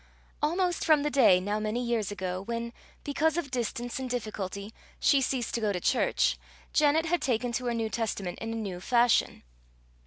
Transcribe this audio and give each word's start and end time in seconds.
Almost 0.41 0.83
from 0.83 1.03
the 1.03 1.11
day, 1.11 1.39
now 1.39 1.59
many 1.59 1.79
years 1.79 2.09
ago, 2.11 2.41
when, 2.41 2.73
because 3.03 3.37
of 3.37 3.51
distance 3.51 3.99
and 3.99 4.09
difficulty, 4.09 4.73
she 4.99 5.21
ceased 5.21 5.53
to 5.53 5.61
go 5.61 5.71
to 5.71 5.79
church, 5.79 6.39
Janet 6.73 7.05
had 7.05 7.21
taken 7.21 7.51
to 7.51 7.65
her 7.65 7.73
New 7.75 7.87
Testament 7.87 8.39
in 8.39 8.51
a 8.51 8.55
new 8.55 8.79
fashion. 8.81 9.43